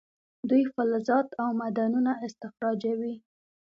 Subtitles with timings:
[0.49, 3.15] دوی فلزات او معدنونه استخراجوي.